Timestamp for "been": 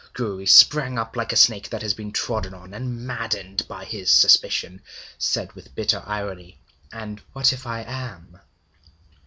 1.93-2.11